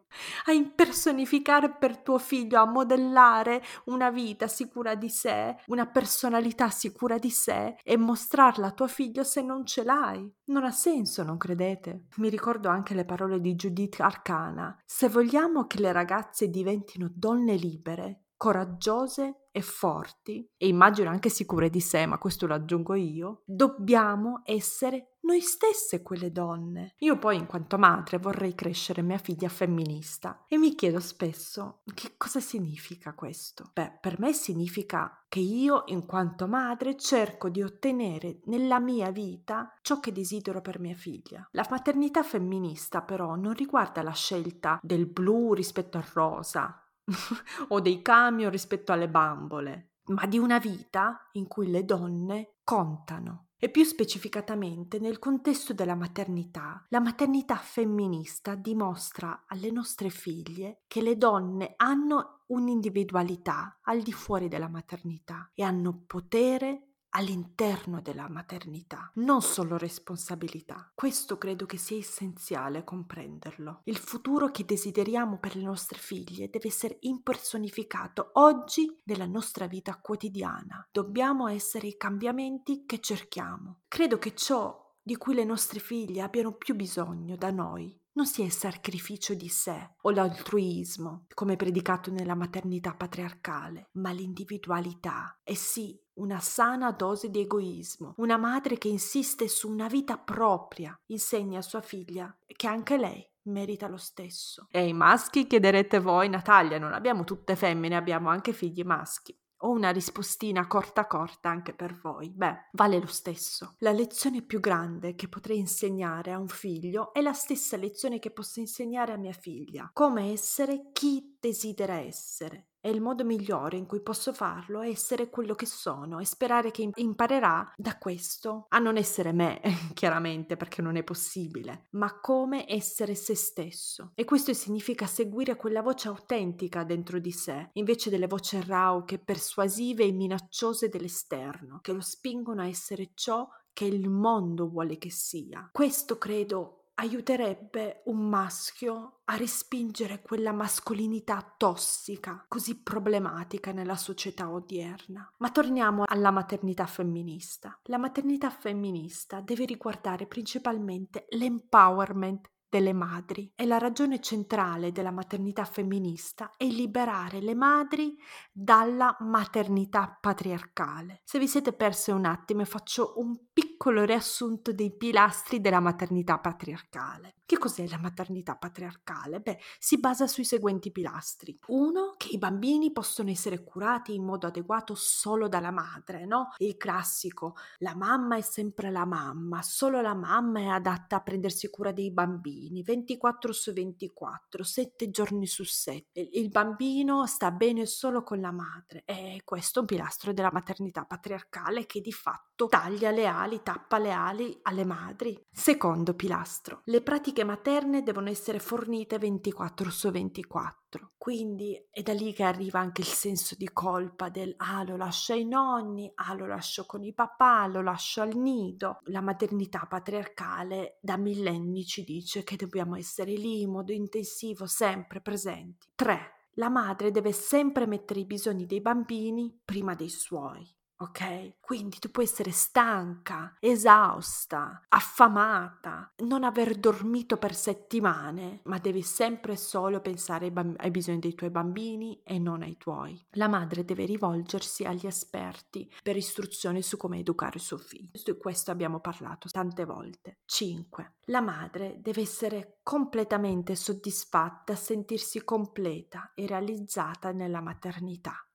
a 0.46 0.52
impersonificare 0.52 1.70
per 1.70 1.98
tuo 1.98 2.18
figlio, 2.18 2.60
a 2.60 2.66
modellare 2.66 3.62
una 3.84 4.10
vita 4.10 4.48
sicura 4.48 4.96
di 4.96 5.08
sé, 5.08 5.56
una 5.66 5.86
personalità 5.86 6.68
sicura 6.68 7.16
di 7.16 7.30
sé 7.30 7.76
e 7.84 7.96
mostrarla 7.96 8.66
a 8.66 8.72
tuo 8.72 8.88
figlio 8.88 9.22
se 9.22 9.40
non 9.40 9.64
ce 9.64 9.84
l'hai? 9.84 10.28
Non 10.46 10.64
ha 10.64 10.72
senso, 10.72 11.22
non 11.22 11.36
credete? 11.36 12.06
Mi 12.16 12.28
ricordo 12.28 12.68
anche 12.68 12.94
le 12.94 13.04
parole 13.04 13.40
di 13.40 13.54
Judith 13.54 14.00
Arcana. 14.00 14.76
Se 14.84 15.08
vogliamo 15.08 15.68
che 15.68 15.78
le 15.78 15.92
ragazze 15.92 16.48
diventino 16.48 17.08
donne 17.08 17.54
libere, 17.54 18.24
coraggiose 18.42 19.50
e 19.52 19.62
forti, 19.62 20.44
e 20.56 20.66
immagino 20.66 21.10
anche 21.10 21.28
sicure 21.28 21.70
di 21.70 21.80
sé, 21.80 22.06
ma 22.06 22.18
questo 22.18 22.48
lo 22.48 22.54
aggiungo 22.54 22.96
io, 22.96 23.42
dobbiamo 23.44 24.40
essere 24.44 25.18
noi 25.20 25.40
stesse 25.40 26.02
quelle 26.02 26.32
donne. 26.32 26.94
Io 26.98 27.16
poi, 27.18 27.36
in 27.36 27.46
quanto 27.46 27.78
madre, 27.78 28.18
vorrei 28.18 28.56
crescere 28.56 29.02
mia 29.02 29.18
figlia 29.18 29.48
femminista 29.48 30.44
e 30.48 30.58
mi 30.58 30.74
chiedo 30.74 30.98
spesso 30.98 31.82
che 31.94 32.14
cosa 32.16 32.40
significa 32.40 33.14
questo. 33.14 33.70
Beh, 33.72 33.98
per 34.00 34.18
me 34.18 34.32
significa 34.32 35.24
che 35.28 35.38
io, 35.38 35.84
in 35.86 36.04
quanto 36.04 36.48
madre, 36.48 36.96
cerco 36.96 37.48
di 37.48 37.62
ottenere 37.62 38.40
nella 38.46 38.80
mia 38.80 39.12
vita 39.12 39.72
ciò 39.82 40.00
che 40.00 40.10
desidero 40.10 40.60
per 40.60 40.80
mia 40.80 40.96
figlia. 40.96 41.46
La 41.52 41.66
maternità 41.70 42.24
femminista, 42.24 43.02
però, 43.02 43.36
non 43.36 43.52
riguarda 43.52 44.02
la 44.02 44.10
scelta 44.10 44.80
del 44.82 45.06
blu 45.06 45.54
rispetto 45.54 45.98
al 45.98 46.08
rosa, 46.12 46.81
o 47.68 47.80
dei 47.80 48.02
camion 48.02 48.50
rispetto 48.50 48.92
alle 48.92 49.08
bambole, 49.08 49.94
ma 50.06 50.26
di 50.26 50.38
una 50.38 50.58
vita 50.58 51.28
in 51.32 51.46
cui 51.46 51.70
le 51.70 51.84
donne 51.84 52.56
contano. 52.64 53.48
E 53.64 53.70
più 53.70 53.84
specificatamente 53.84 54.98
nel 54.98 55.20
contesto 55.20 55.72
della 55.72 55.94
maternità, 55.94 56.84
la 56.88 56.98
maternità 56.98 57.54
femminista 57.54 58.56
dimostra 58.56 59.44
alle 59.46 59.70
nostre 59.70 60.08
figlie 60.08 60.82
che 60.88 61.00
le 61.00 61.16
donne 61.16 61.74
hanno 61.76 62.40
un'individualità 62.48 63.78
al 63.82 64.00
di 64.00 64.12
fuori 64.12 64.48
della 64.48 64.68
maternità 64.68 65.48
e 65.54 65.62
hanno 65.62 66.02
potere 66.06 66.91
all'interno 67.12 68.00
della 68.00 68.28
maternità, 68.28 69.10
non 69.14 69.42
solo 69.42 69.76
responsabilità. 69.76 70.90
Questo 70.94 71.38
credo 71.38 71.66
che 71.66 71.76
sia 71.76 71.98
essenziale 71.98 72.84
comprenderlo. 72.84 73.80
Il 73.84 73.96
futuro 73.96 74.50
che 74.50 74.64
desideriamo 74.64 75.38
per 75.38 75.56
le 75.56 75.62
nostre 75.62 75.98
figlie 75.98 76.48
deve 76.48 76.68
essere 76.68 76.98
impersonificato 77.00 78.30
oggi 78.34 79.00
nella 79.04 79.26
nostra 79.26 79.66
vita 79.66 79.98
quotidiana. 79.98 80.86
Dobbiamo 80.90 81.48
essere 81.48 81.86
i 81.86 81.96
cambiamenti 81.96 82.84
che 82.86 83.00
cerchiamo. 83.00 83.80
Credo 83.88 84.18
che 84.18 84.34
ciò 84.34 84.80
di 85.02 85.16
cui 85.16 85.34
le 85.34 85.44
nostre 85.44 85.80
figlie 85.80 86.22
abbiano 86.22 86.52
più 86.52 86.74
bisogno 86.74 87.36
da 87.36 87.50
noi 87.50 88.00
non 88.14 88.26
sia 88.26 88.44
il 88.44 88.52
sacrificio 88.52 89.34
di 89.34 89.48
sé 89.48 89.94
o 90.02 90.10
l'altruismo, 90.10 91.26
come 91.32 91.56
predicato 91.56 92.10
nella 92.10 92.34
maternità 92.34 92.94
patriarcale, 92.94 93.88
ma 93.92 94.10
l'individualità. 94.10 95.38
E 95.42 95.54
sì, 95.54 95.98
una 96.14 96.40
sana 96.40 96.90
dose 96.92 97.30
di 97.30 97.40
egoismo, 97.40 98.14
una 98.18 98.36
madre 98.36 98.78
che 98.78 98.88
insiste 98.88 99.48
su 99.48 99.70
una 99.70 99.86
vita 99.86 100.18
propria, 100.18 100.98
insegna 101.06 101.58
a 101.58 101.62
sua 101.62 101.80
figlia 101.80 102.34
che 102.46 102.66
anche 102.66 102.96
lei 102.96 103.26
merita 103.44 103.88
lo 103.88 103.96
stesso. 103.96 104.66
E 104.70 104.86
i 104.86 104.92
maschi 104.92 105.46
chiederete 105.46 105.98
voi, 105.98 106.28
Natalia, 106.28 106.78
non 106.78 106.92
abbiamo 106.92 107.24
tutte 107.24 107.56
femmine, 107.56 107.96
abbiamo 107.96 108.28
anche 108.28 108.52
figli 108.52 108.82
maschi. 108.82 109.36
Ho 109.64 109.70
una 109.70 109.90
rispostina 109.90 110.66
corta 110.66 111.06
corta 111.06 111.48
anche 111.48 111.72
per 111.72 111.96
voi. 111.96 112.30
Beh, 112.30 112.70
vale 112.72 112.98
lo 112.98 113.06
stesso. 113.06 113.76
La 113.78 113.92
lezione 113.92 114.42
più 114.42 114.58
grande 114.58 115.14
che 115.14 115.28
potrei 115.28 115.58
insegnare 115.58 116.32
a 116.32 116.38
un 116.38 116.48
figlio 116.48 117.12
è 117.12 117.20
la 117.20 117.32
stessa 117.32 117.76
lezione 117.76 118.18
che 118.18 118.32
posso 118.32 118.58
insegnare 118.58 119.12
a 119.12 119.16
mia 119.16 119.32
figlia. 119.32 119.88
Come 119.92 120.32
essere 120.32 120.90
chi 120.92 121.36
desidera 121.38 121.94
essere 121.94 122.71
e 122.82 122.90
il 122.90 123.00
modo 123.00 123.24
migliore 123.24 123.76
in 123.76 123.86
cui 123.86 124.02
posso 124.02 124.32
farlo 124.32 124.80
è 124.80 124.88
essere 124.88 125.30
quello 125.30 125.54
che 125.54 125.66
sono 125.66 126.18
e 126.18 126.24
sperare 126.24 126.70
che 126.72 126.90
imparerà 126.94 127.72
da 127.76 127.96
questo 127.96 128.66
a 128.68 128.78
non 128.78 128.96
essere 128.96 129.32
me, 129.32 129.60
chiaramente 129.94 130.56
perché 130.56 130.82
non 130.82 130.96
è 130.96 131.04
possibile, 131.04 131.86
ma 131.92 132.18
come 132.20 132.68
essere 132.68 133.14
se 133.14 133.36
stesso. 133.36 134.10
E 134.14 134.24
questo 134.24 134.52
significa 134.52 135.06
seguire 135.06 135.56
quella 135.56 135.80
voce 135.80 136.08
autentica 136.08 136.82
dentro 136.82 137.20
di 137.20 137.30
sé, 137.30 137.70
invece 137.74 138.10
delle 138.10 138.26
voci 138.26 138.60
rauche, 138.60 139.18
persuasive 139.18 140.04
e 140.04 140.12
minacciose 140.12 140.88
dell'esterno, 140.88 141.78
che 141.80 141.92
lo 141.92 142.00
spingono 142.00 142.62
a 142.62 142.66
essere 142.66 143.10
ciò 143.14 143.48
che 143.72 143.84
il 143.84 144.08
mondo 144.10 144.68
vuole 144.68 144.98
che 144.98 145.10
sia. 145.10 145.68
Questo 145.72 146.18
credo 146.18 146.81
aiuterebbe 147.02 148.02
un 148.04 148.28
maschio 148.28 149.22
a 149.24 149.36
respingere 149.36 150.22
quella 150.22 150.52
mascolinità 150.52 151.54
tossica, 151.56 152.44
così 152.46 152.80
problematica 152.80 153.72
nella 153.72 153.96
società 153.96 154.48
odierna. 154.48 155.28
Ma 155.38 155.50
torniamo 155.50 156.04
alla 156.06 156.30
maternità 156.30 156.86
femminista. 156.86 157.76
La 157.84 157.98
maternità 157.98 158.50
femminista 158.50 159.40
deve 159.40 159.64
riguardare 159.64 160.26
principalmente 160.26 161.26
l'empowerment 161.30 162.50
delle 162.72 162.94
madri 162.94 163.52
e 163.54 163.66
la 163.66 163.76
ragione 163.76 164.18
centrale 164.18 164.92
della 164.92 165.10
maternità 165.10 165.66
femminista 165.66 166.54
è 166.56 166.64
liberare 166.64 167.42
le 167.42 167.54
madri 167.54 168.16
dalla 168.50 169.14
maternità 169.20 170.16
patriarcale. 170.18 171.20
Se 171.22 171.38
vi 171.38 171.46
siete 171.46 171.74
perse 171.74 172.12
un 172.12 172.24
attimo 172.24 172.64
faccio 172.64 173.12
un 173.16 173.38
piccolo 173.52 174.04
riassunto 174.04 174.72
dei 174.72 174.96
pilastri 174.96 175.60
della 175.60 175.80
maternità 175.80 176.38
patriarcale. 176.38 177.34
Che 177.44 177.58
cos'è 177.58 177.86
la 177.88 177.98
maternità 177.98 178.56
patriarcale? 178.56 179.40
Beh, 179.40 179.58
si 179.78 180.00
basa 180.00 180.26
sui 180.26 180.44
seguenti 180.44 180.90
pilastri. 180.90 181.58
Uno, 181.66 182.14
che 182.16 182.28
i 182.30 182.38
bambini 182.38 182.92
possono 182.92 183.28
essere 183.28 183.62
curati 183.62 184.14
in 184.14 184.24
modo 184.24 184.46
adeguato 184.46 184.94
solo 184.94 185.48
dalla 185.48 185.70
madre, 185.70 186.24
no? 186.24 186.54
Il 186.56 186.78
classico, 186.78 187.56
la 187.80 187.94
mamma 187.94 188.36
è 188.36 188.40
sempre 188.40 188.90
la 188.90 189.04
mamma, 189.04 189.60
solo 189.60 190.00
la 190.00 190.14
mamma 190.14 190.60
è 190.60 190.66
adatta 190.66 191.16
a 191.16 191.20
prendersi 191.20 191.68
cura 191.68 191.92
dei 191.92 192.10
bambini, 192.10 192.61
24 192.70 193.52
su 193.52 193.72
24, 193.72 194.62
7 194.62 195.10
giorni 195.10 195.46
su 195.46 195.64
7. 195.64 196.20
Il 196.20 196.50
bambino 196.50 197.26
sta 197.26 197.50
bene 197.50 197.86
solo 197.86 198.22
con 198.22 198.40
la 198.40 198.52
madre. 198.52 199.02
E 199.04 199.42
questo 199.44 199.78
è 199.78 199.80
un 199.80 199.86
pilastro 199.86 200.32
della 200.32 200.50
maternità 200.52 201.04
patriarcale 201.04 201.86
che 201.86 202.00
di 202.00 202.12
fatto 202.12 202.66
taglia 202.66 203.10
le 203.10 203.26
ali, 203.26 203.62
tappa 203.62 203.98
le 203.98 204.12
ali 204.12 204.58
alle 204.62 204.84
madri. 204.84 205.40
Secondo 205.50 206.14
pilastro, 206.14 206.82
le 206.84 207.02
pratiche 207.02 207.44
materne 207.44 208.02
devono 208.02 208.28
essere 208.28 208.58
fornite 208.58 209.18
24 209.18 209.90
su 209.90 210.10
24. 210.10 210.81
Quindi 211.16 211.80
è 211.90 212.02
da 212.02 212.12
lì 212.12 212.32
che 212.32 212.42
arriva 212.42 212.80
anche 212.80 213.02
il 213.02 213.06
senso 213.06 213.54
di 213.56 213.70
colpa 213.72 214.28
del 214.28 214.54
ah 214.56 214.82
lo 214.82 214.96
lascio 214.96 215.32
ai 215.32 215.44
nonni, 215.44 216.10
ah 216.14 216.34
lo 216.34 216.46
lascio 216.46 216.84
con 216.84 217.02
i 217.04 217.12
papà, 217.12 217.66
lo 217.66 217.80
lascio 217.82 218.22
al 218.22 218.36
nido. 218.36 218.98
La 219.04 219.20
maternità 219.20 219.86
patriarcale 219.88 220.98
da 221.00 221.16
millenni 221.16 221.84
ci 221.84 222.04
dice 222.04 222.42
che 222.42 222.56
dobbiamo 222.56 222.96
essere 222.96 223.32
lì 223.32 223.62
in 223.62 223.70
modo 223.70 223.92
intensivo, 223.92 224.66
sempre 224.66 225.20
presenti. 225.20 225.88
3 225.94 226.48
La 226.54 226.68
madre 226.68 227.10
deve 227.10 227.32
sempre 227.32 227.86
mettere 227.86 228.20
i 228.20 228.26
bisogni 228.26 228.66
dei 228.66 228.80
bambini 228.80 229.60
prima 229.64 229.94
dei 229.94 230.10
suoi 230.10 230.68
ok? 231.02 231.54
Quindi 231.60 231.98
tu 231.98 232.10
puoi 232.10 232.24
essere 232.24 232.50
stanca, 232.50 233.56
esausta, 233.60 234.82
affamata, 234.88 236.12
non 236.18 236.44
aver 236.44 236.76
dormito 236.76 237.36
per 237.36 237.54
settimane, 237.54 238.60
ma 238.64 238.78
devi 238.78 239.02
sempre 239.02 239.56
solo 239.56 240.00
pensare 240.00 240.46
ai, 240.46 240.50
bamb- 240.50 240.80
ai, 240.80 240.90
bisogni 240.90 241.18
dei 241.18 241.34
tuoi 241.34 241.50
bambini 241.50 242.20
e 242.24 242.38
non 242.38 242.62
ai 242.62 242.76
tuoi. 242.76 243.24
La 243.32 243.48
madre 243.48 243.84
deve 243.84 244.04
rivolgersi 244.04 244.84
agli 244.84 245.06
esperti 245.06 245.90
per 246.02 246.16
istruzioni 246.16 246.82
su 246.82 246.96
come 246.96 247.18
educare 247.18 247.58
suo 247.58 247.78
figlio. 247.78 248.20
Di 248.22 248.36
questo 248.36 248.70
abbiamo 248.70 249.00
parlato 249.00 249.48
tante 249.50 249.84
volte. 249.84 250.38
5. 250.44 251.14
La 251.26 251.40
madre 251.40 251.98
deve 252.00 252.22
essere 252.22 252.78
completamente 252.82 253.74
soddisfatta, 253.74 254.74
sentirsi 254.74 255.44
completa 255.44 256.32
e 256.34 256.46
realizzata 256.46 257.32
nella 257.32 257.60
maternità 257.60 258.46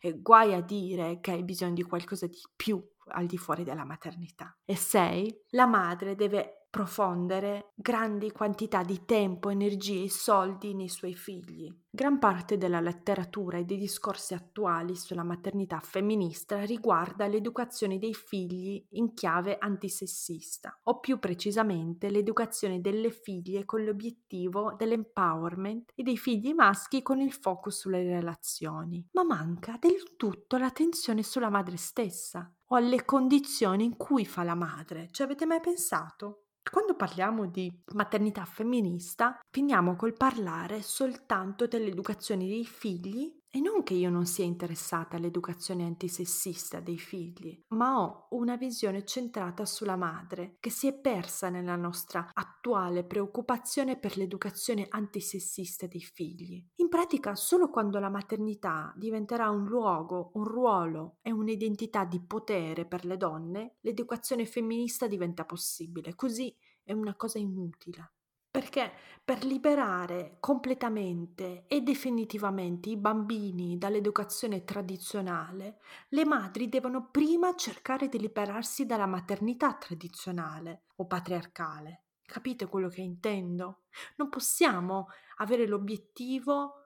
e 0.00 0.20
guai 0.20 0.54
a 0.54 0.60
dire 0.60 1.20
che 1.20 1.32
hai 1.32 1.42
bisogno 1.42 1.74
di 1.74 1.82
qualcosa 1.82 2.26
di 2.26 2.40
più 2.54 2.82
al 3.08 3.26
di 3.26 3.38
fuori 3.38 3.64
della 3.64 3.84
maternità. 3.84 4.56
E 4.64 4.76
sei, 4.76 5.42
la 5.50 5.66
madre 5.66 6.14
deve 6.14 6.65
profondere 6.76 7.72
grandi 7.74 8.30
quantità 8.32 8.82
di 8.82 9.06
tempo, 9.06 9.48
energie 9.48 10.04
e 10.04 10.10
soldi 10.10 10.74
nei 10.74 10.90
suoi 10.90 11.14
figli. 11.14 11.74
Gran 11.88 12.18
parte 12.18 12.58
della 12.58 12.80
letteratura 12.80 13.56
e 13.56 13.64
dei 13.64 13.78
discorsi 13.78 14.34
attuali 14.34 14.94
sulla 14.94 15.22
maternità 15.22 15.80
femminista 15.80 16.66
riguarda 16.66 17.26
l'educazione 17.28 17.98
dei 17.98 18.12
figli 18.12 18.84
in 18.90 19.14
chiave 19.14 19.56
antisessista, 19.58 20.78
o 20.82 21.00
più 21.00 21.18
precisamente 21.18 22.10
l'educazione 22.10 22.82
delle 22.82 23.10
figlie 23.10 23.64
con 23.64 23.82
l'obiettivo 23.82 24.74
dell'empowerment 24.76 25.92
e 25.94 26.02
dei 26.02 26.18
figli 26.18 26.52
maschi 26.52 27.00
con 27.00 27.22
il 27.22 27.32
focus 27.32 27.78
sulle 27.78 28.02
relazioni. 28.02 29.08
Ma 29.12 29.24
manca 29.24 29.78
del 29.80 30.14
tutto 30.16 30.58
l'attenzione 30.58 31.22
sulla 31.22 31.48
madre 31.48 31.78
stessa 31.78 32.52
o 32.66 32.76
alle 32.76 33.06
condizioni 33.06 33.84
in 33.84 33.96
cui 33.96 34.26
fa 34.26 34.42
la 34.42 34.54
madre. 34.54 35.08
Ci 35.10 35.22
avete 35.22 35.46
mai 35.46 35.60
pensato? 35.60 36.42
Quando 36.70 36.94
parliamo 36.94 37.46
di 37.46 37.72
maternità 37.94 38.44
femminista, 38.44 39.38
finiamo 39.50 39.96
col 39.96 40.14
parlare 40.14 40.82
soltanto 40.82 41.66
dell'educazione 41.66 42.46
dei 42.46 42.64
figli 42.64 43.32
e 43.50 43.60
non 43.60 43.82
che 43.82 43.94
io 43.94 44.10
non 44.10 44.26
sia 44.26 44.44
interessata 44.44 45.16
all'educazione 45.16 45.84
antisessista 45.84 46.80
dei 46.80 46.98
figli, 46.98 47.58
ma 47.68 48.00
ho 48.00 48.26
una 48.30 48.56
visione 48.56 49.04
centrata 49.04 49.64
sulla 49.64 49.96
madre, 49.96 50.56
che 50.60 50.70
si 50.70 50.86
è 50.86 50.94
persa 50.98 51.48
nella 51.48 51.76
nostra 51.76 52.30
attuale 52.32 53.04
preoccupazione 53.04 53.98
per 53.98 54.16
l'educazione 54.16 54.86
antisessista 54.88 55.86
dei 55.86 56.02
figli. 56.02 56.62
In 56.76 56.88
pratica, 56.88 57.34
solo 57.34 57.70
quando 57.70 57.98
la 57.98 58.10
maternità 58.10 58.92
diventerà 58.96 59.48
un 59.50 59.64
luogo, 59.64 60.30
un 60.34 60.44
ruolo 60.44 61.16
e 61.22 61.32
un'identità 61.32 62.04
di 62.04 62.20
potere 62.20 62.86
per 62.86 63.04
le 63.04 63.16
donne, 63.16 63.76
l'educazione 63.80 64.44
femminista 64.46 65.06
diventa 65.06 65.44
possibile. 65.44 66.14
Così 66.14 66.54
è 66.82 66.92
una 66.92 67.16
cosa 67.16 67.38
inutile. 67.38 68.15
Perché 68.56 68.90
per 69.22 69.44
liberare 69.44 70.38
completamente 70.40 71.64
e 71.66 71.82
definitivamente 71.82 72.88
i 72.88 72.96
bambini 72.96 73.76
dall'educazione 73.76 74.64
tradizionale, 74.64 75.80
le 76.08 76.24
madri 76.24 76.70
devono 76.70 77.10
prima 77.10 77.54
cercare 77.54 78.08
di 78.08 78.18
liberarsi 78.18 78.86
dalla 78.86 79.04
maternità 79.04 79.74
tradizionale 79.74 80.84
o 80.96 81.06
patriarcale. 81.06 82.04
Capite 82.24 82.66
quello 82.66 82.88
che 82.88 83.02
intendo? 83.02 83.82
Non 84.16 84.30
possiamo 84.30 85.08
avere 85.36 85.66
l'obiettivo 85.66 86.85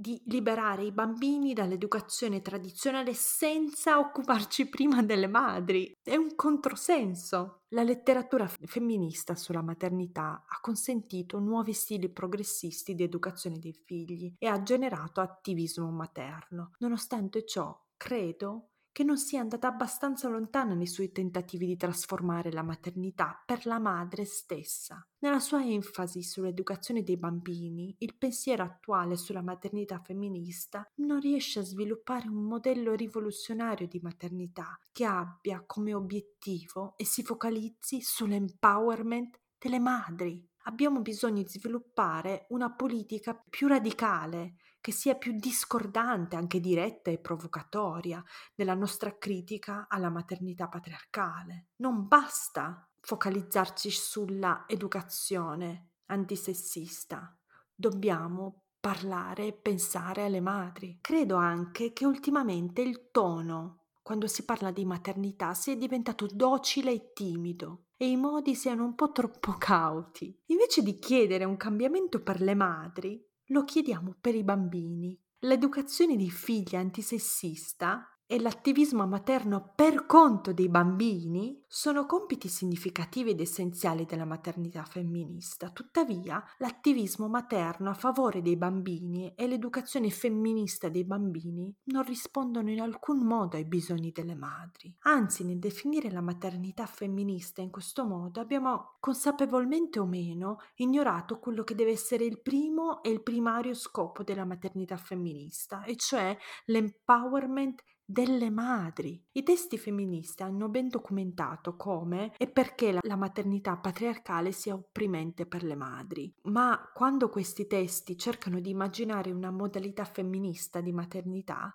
di 0.00 0.18
liberare 0.24 0.84
i 0.84 0.92
bambini 0.92 1.52
dall'educazione 1.52 2.40
tradizionale 2.40 3.12
senza 3.12 3.98
occuparci 3.98 4.66
prima 4.70 5.02
delle 5.02 5.26
madri. 5.26 5.92
È 6.02 6.16
un 6.16 6.34
controsenso. 6.34 7.58
La 7.74 7.82
letteratura 7.82 8.48
femminista 8.48 9.34
sulla 9.34 9.60
maternità 9.60 10.46
ha 10.48 10.58
consentito 10.62 11.38
nuovi 11.38 11.74
stili 11.74 12.08
progressisti 12.08 12.94
di 12.94 13.02
educazione 13.02 13.58
dei 13.58 13.74
figli 13.74 14.34
e 14.38 14.46
ha 14.46 14.62
generato 14.62 15.20
attivismo 15.20 15.90
materno. 15.90 16.72
Nonostante 16.78 17.44
ciò, 17.44 17.78
credo 17.98 18.70
che 18.92 19.04
non 19.04 19.16
sia 19.16 19.40
andata 19.40 19.68
abbastanza 19.68 20.28
lontana 20.28 20.74
nei 20.74 20.86
suoi 20.86 21.12
tentativi 21.12 21.66
di 21.66 21.76
trasformare 21.76 22.50
la 22.52 22.62
maternità 22.62 23.42
per 23.44 23.66
la 23.66 23.78
madre 23.78 24.24
stessa. 24.24 25.04
Nella 25.20 25.40
sua 25.40 25.64
enfasi 25.64 26.22
sull'educazione 26.22 27.02
dei 27.02 27.16
bambini, 27.16 27.94
il 27.98 28.16
pensiero 28.16 28.62
attuale 28.62 29.16
sulla 29.16 29.42
maternità 29.42 30.00
femminista 30.00 30.88
non 30.96 31.20
riesce 31.20 31.60
a 31.60 31.64
sviluppare 31.64 32.28
un 32.28 32.42
modello 32.44 32.94
rivoluzionario 32.94 33.86
di 33.86 34.00
maternità 34.02 34.78
che 34.92 35.04
abbia 35.04 35.62
come 35.66 35.94
obiettivo 35.94 36.94
e 36.96 37.04
si 37.04 37.22
focalizzi 37.22 38.00
sull'empowerment 38.00 39.38
delle 39.58 39.78
madri. 39.78 40.49
Abbiamo 40.70 41.00
bisogno 41.00 41.42
di 41.42 41.48
sviluppare 41.48 42.46
una 42.50 42.70
politica 42.70 43.34
più 43.34 43.66
radicale 43.66 44.54
che 44.80 44.92
sia 44.92 45.16
più 45.16 45.32
discordante, 45.32 46.36
anche 46.36 46.60
diretta 46.60 47.10
e 47.10 47.18
provocatoria, 47.18 48.22
della 48.54 48.74
nostra 48.74 49.18
critica 49.18 49.86
alla 49.88 50.10
maternità 50.10 50.68
patriarcale. 50.68 51.70
Non 51.78 52.06
basta 52.06 52.88
focalizzarci 53.00 53.90
sulla 53.90 54.62
educazione 54.68 55.94
antisessista, 56.06 57.36
dobbiamo 57.74 58.66
parlare 58.78 59.48
e 59.48 59.52
pensare 59.52 60.24
alle 60.24 60.40
madri. 60.40 60.98
Credo 61.00 61.34
anche 61.34 61.92
che 61.92 62.06
ultimamente 62.06 62.80
il 62.80 63.10
tono 63.10 63.86
quando 64.02 64.28
si 64.28 64.44
parla 64.44 64.70
di 64.70 64.84
maternità 64.84 65.52
sia 65.52 65.76
diventato 65.76 66.28
docile 66.30 66.92
e 66.92 67.12
timido 67.12 67.86
e 68.02 68.08
i 68.08 68.16
modi 68.16 68.54
siano 68.54 68.82
un 68.82 68.94
po' 68.94 69.12
troppo 69.12 69.56
cauti. 69.58 70.34
Invece 70.46 70.82
di 70.82 70.98
chiedere 70.98 71.44
un 71.44 71.58
cambiamento 71.58 72.22
per 72.22 72.40
le 72.40 72.54
madri, 72.54 73.22
lo 73.48 73.62
chiediamo 73.64 74.16
per 74.18 74.34
i 74.34 74.42
bambini. 74.42 75.20
L'educazione 75.40 76.16
dei 76.16 76.30
figli 76.30 76.76
antisessista 76.76 78.08
e 78.30 78.38
l'attivismo 78.38 79.08
materno 79.08 79.72
per 79.74 80.06
conto 80.06 80.52
dei 80.52 80.68
bambini 80.68 81.60
sono 81.66 82.06
compiti 82.06 82.46
significativi 82.46 83.30
ed 83.30 83.40
essenziali 83.40 84.04
della 84.04 84.24
maternità 84.24 84.84
femminista. 84.84 85.70
Tuttavia, 85.70 86.40
l'attivismo 86.58 87.26
materno 87.26 87.90
a 87.90 87.94
favore 87.94 88.40
dei 88.40 88.56
bambini 88.56 89.34
e 89.34 89.48
l'educazione 89.48 90.10
femminista 90.10 90.88
dei 90.88 91.02
bambini 91.04 91.74
non 91.86 92.04
rispondono 92.04 92.70
in 92.70 92.80
alcun 92.80 93.18
modo 93.26 93.56
ai 93.56 93.64
bisogni 93.64 94.12
delle 94.12 94.36
madri. 94.36 94.94
Anzi, 95.00 95.44
nel 95.44 95.58
definire 95.58 96.08
la 96.12 96.20
maternità 96.20 96.86
femminista 96.86 97.62
in 97.62 97.70
questo 97.70 98.06
modo 98.06 98.38
abbiamo 98.38 98.94
consapevolmente 99.00 99.98
o 99.98 100.06
meno 100.06 100.58
ignorato 100.76 101.40
quello 101.40 101.64
che 101.64 101.74
deve 101.74 101.90
essere 101.90 102.26
il 102.26 102.40
primo 102.40 103.02
e 103.02 103.10
il 103.10 103.24
primario 103.24 103.74
scopo 103.74 104.22
della 104.22 104.44
maternità 104.44 104.96
femminista, 104.96 105.82
e 105.82 105.96
cioè 105.96 106.36
l'empowerment 106.66 107.82
delle 108.10 108.50
madri. 108.50 109.22
I 109.32 109.42
testi 109.44 109.78
femministi 109.78 110.42
hanno 110.42 110.68
ben 110.68 110.88
documentato 110.88 111.76
come 111.76 112.32
e 112.36 112.48
perché 112.48 112.98
la 113.00 113.16
maternità 113.16 113.76
patriarcale 113.76 114.50
sia 114.50 114.74
opprimente 114.74 115.46
per 115.46 115.62
le 115.62 115.76
madri, 115.76 116.34
ma 116.44 116.90
quando 116.92 117.28
questi 117.28 117.68
testi 117.68 118.18
cercano 118.18 118.58
di 118.58 118.70
immaginare 118.70 119.30
una 119.30 119.52
modalità 119.52 120.04
femminista 120.04 120.80
di 120.80 120.92
maternità, 120.92 121.72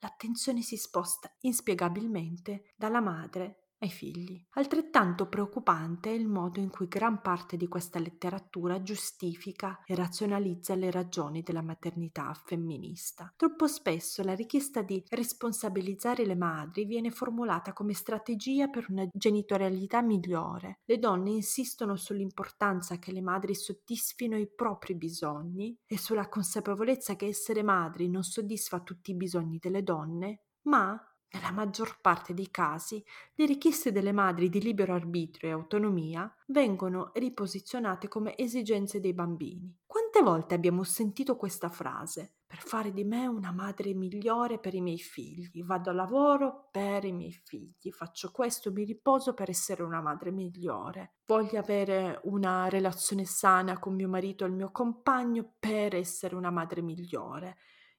l'attenzione 0.00 0.60
si 0.60 0.76
sposta 0.76 1.34
inspiegabilmente 1.40 2.74
dalla 2.76 3.00
madre 3.00 3.67
ai 3.80 3.90
figli. 3.90 4.42
Altrettanto 4.54 5.28
preoccupante 5.28 6.10
è 6.10 6.14
il 6.14 6.26
modo 6.26 6.60
in 6.60 6.70
cui 6.70 6.88
gran 6.88 7.20
parte 7.20 7.56
di 7.56 7.68
questa 7.68 7.98
letteratura 7.98 8.82
giustifica 8.82 9.82
e 9.84 9.94
razionalizza 9.94 10.74
le 10.74 10.90
ragioni 10.90 11.42
della 11.42 11.62
maternità 11.62 12.32
femminista. 12.44 13.32
Troppo 13.36 13.66
spesso 13.66 14.22
la 14.22 14.34
richiesta 14.34 14.82
di 14.82 15.02
responsabilizzare 15.08 16.24
le 16.24 16.34
madri 16.34 16.84
viene 16.84 17.10
formulata 17.10 17.72
come 17.72 17.94
strategia 17.94 18.68
per 18.68 18.86
una 18.88 19.06
genitorialità 19.12 20.02
migliore. 20.02 20.80
Le 20.84 20.98
donne 20.98 21.30
insistono 21.30 21.96
sull'importanza 21.96 22.98
che 22.98 23.12
le 23.12 23.22
madri 23.22 23.54
soddisfino 23.54 24.36
i 24.36 24.48
propri 24.48 24.94
bisogni 24.94 25.76
e 25.86 25.98
sulla 25.98 26.28
consapevolezza 26.28 27.16
che 27.16 27.26
essere 27.26 27.62
madri 27.62 28.08
non 28.08 28.22
soddisfa 28.22 28.80
tutti 28.80 29.12
i 29.12 29.16
bisogni 29.16 29.58
delle 29.58 29.82
donne, 29.82 30.42
ma 30.62 31.00
nella 31.30 31.50
maggior 31.50 31.98
parte 32.00 32.32
dei 32.32 32.50
casi, 32.50 33.04
le 33.34 33.46
richieste 33.46 33.92
delle 33.92 34.12
madri 34.12 34.48
di 34.48 34.60
libero 34.60 34.94
arbitrio 34.94 35.50
e 35.50 35.52
autonomia 35.52 36.32
vengono 36.46 37.10
riposizionate 37.14 38.08
come 38.08 38.36
esigenze 38.36 39.00
dei 39.00 39.12
bambini. 39.12 39.76
Quante 39.84 40.22
volte 40.22 40.54
abbiamo 40.54 40.84
sentito 40.84 41.36
questa 41.36 41.68
frase? 41.68 42.38
Per 42.46 42.60
fare 42.60 42.94
di 42.94 43.04
me 43.04 43.26
una 43.26 43.52
madre 43.52 43.92
migliore 43.92 44.58
per 44.58 44.72
i 44.72 44.80
miei 44.80 44.98
figli. 44.98 45.62
Vado 45.62 45.90
a 45.90 45.92
lavoro 45.92 46.68
per 46.70 47.04
i 47.04 47.12
miei 47.12 47.32
figli. 47.32 47.90
Faccio 47.90 48.30
questo, 48.30 48.72
mi 48.72 48.84
riposo 48.84 49.34
per 49.34 49.50
essere 49.50 49.82
una 49.82 50.00
madre 50.00 50.30
migliore. 50.30 51.16
Voglio 51.26 51.58
avere 51.58 52.20
una 52.24 52.70
relazione 52.70 53.26
sana 53.26 53.78
con 53.78 53.94
mio 53.94 54.08
marito 54.08 54.44
e 54.44 54.48
il 54.48 54.54
mio 54.54 54.70
compagno 54.70 55.56
per 55.58 55.94
essere 55.94 56.34
una 56.36 56.50
madre 56.50 56.80
migliore. 56.80 57.58